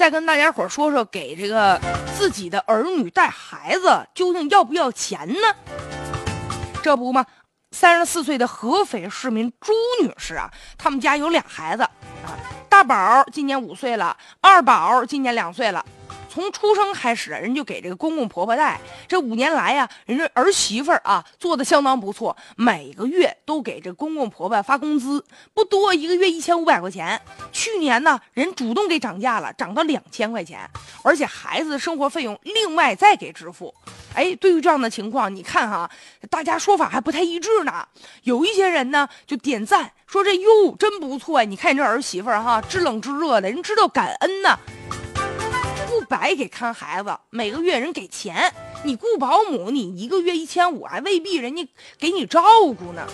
[0.00, 1.78] 再跟大家伙说说，给这个
[2.16, 5.54] 自己的儿女带孩子究竟要不要钱呢？
[6.82, 7.26] 这不嘛？
[7.72, 12.32] 三十四岁的合肥市民朱女士啊，他们家有俩孩子啊，
[12.66, 15.84] 大宝今年五岁了，二宝今年两岁了。
[16.32, 18.80] 从出生开始，人就给这个公公婆婆带。
[19.08, 27.20] 这五年来呀，人家儿媳妇儿啊做的相当不错，每个月都给这公公婆婆发工资，不多，一个月一千五百块钱。
[27.50, 30.60] 去年呢，人主动给涨价了，涨到两千块钱，
[31.02, 33.74] 而且孩子的生活费用另外再给支付。
[34.14, 35.90] 哎，对于这样的情况，你看哈，
[36.30, 37.84] 大家说法还不太一致呢。
[38.22, 44.56] 有一些人呢就点赞说这哟真不错，你看你这儿媳妇儿哈，知冷知热的，人知道感恩呢。
[46.02, 48.52] 白给看孩子，每个月人给钱，
[48.84, 51.66] 你雇保姆，你一个月一千五，还未必人家
[51.98, 52.42] 给你照
[52.78, 53.06] 顾呢。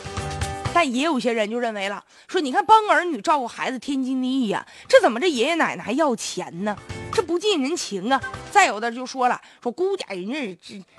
[0.72, 6.76] 但也有些人就认为了，说你看帮儿女照顾孩子天经地义呀，这怎么这爷爷奶奶还要钱呢？
[7.10, 8.20] 这不近人情啊！
[8.50, 10.38] 再有的就说了，说姑家人家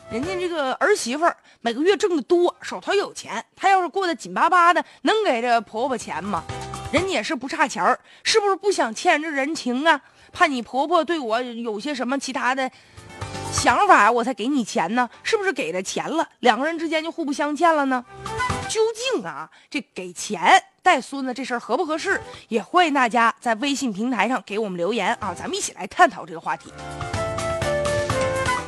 [0.09, 1.23] 人家这个儿媳妇
[1.61, 6.43] 每个月挣的多，手头有钱，她要是过得紧巴巴的，能给这婆婆钱吗？
[6.91, 9.99] 人家也是不差钱儿，是不是不想欠这人情啊？
[10.31, 12.69] 怕你婆婆对我有些什么其他的
[13.51, 15.09] 想法，我才给你钱呢？
[15.23, 18.05] 是不是给了钱了，两个人之间就互不相欠了呢？
[18.69, 22.21] 究竟啊，这给钱带孙子这事儿合不合适？
[22.49, 26.71] 也欢迎大家在微信平台上给我们留言啊，咱们一起来探讨这个话题。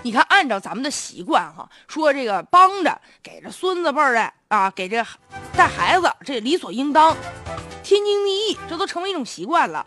[0.02, 5.06] 你看，按照咱们的习惯哈，说这个帮着给这孙子辈儿的啊，给这
[5.56, 7.16] 带孩子，这理所应当，
[7.90, 9.84] 天经地义，这都成为一种习惯了。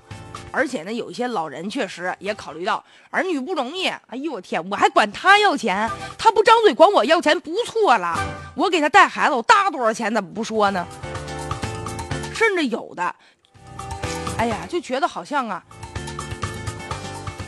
[0.50, 3.86] 而且呢，有一些老人确实也考虑到儿女不容易。
[3.86, 8.18] 哎呦我天，我还管他要钱，他不张嘴管我要钱不错了。
[8.56, 10.84] 我给他带孩子，我搭多少钱怎么不说呢？
[12.34, 13.14] 甚至有的，
[14.36, 15.62] 哎呀，就觉得好像啊，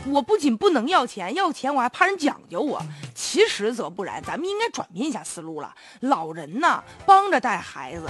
[0.07, 2.81] 我不仅不能要钱，要钱我还怕人讲究我。
[3.35, 5.75] 其实则不然，咱们应该转变一下思路了。
[5.99, 8.07] 老人呢，帮着带孩子，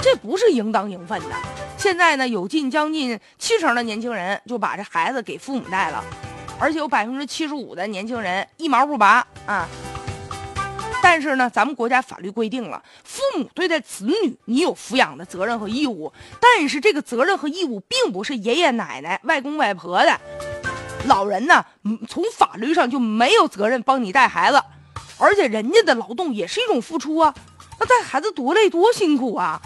[0.00, 1.34] 这不是应当应分的。
[1.76, 6.04] 现在呢，有近将近七成的年轻人就把这孩子给父母带了，
[6.60, 9.68] 而且有百分之七十五的年轻人一毛不拔啊。
[11.02, 16.12] 但是呢，咱们国家法律规定了，父母对待子女，你有抚养的责任和义务。
[16.38, 20.20] 但是这个责任和义务并不是爷爷奶奶、外公外婆的。
[21.06, 21.64] 老人呢，
[22.08, 24.62] 从法律上就没有责任帮你带孩子，
[25.18, 27.34] 而且人家的劳动也是一种付出啊。
[27.78, 29.60] 那带孩子多累多辛苦啊，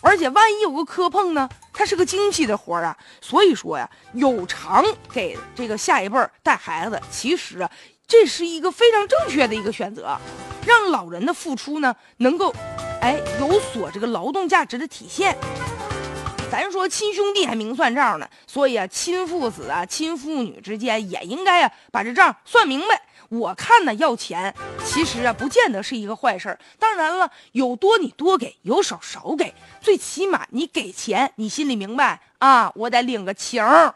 [0.00, 2.96] 而且万一有个磕碰呢，他是个精细的活儿啊。
[3.20, 7.70] 所以说呀，有偿给这个下一辈儿带孩子，其实啊，
[8.08, 10.18] 这是一个非常正确的一个选择，
[10.66, 12.52] 让老人的付出呢，能够，
[13.00, 15.38] 哎，有所这个劳动价值的体现。
[16.52, 23.00] 咱说亲兄弟还明算账呢，所以啊，亲父子啊，亲父女之间也应该啊把这账算明白。
[23.30, 24.54] 我看呢，要钱
[24.84, 33.94] 其实啊，不见得是一个坏事当然了，有多你多给，有少少给，最起码你给钱，你心里明白啊，我得领个情儿。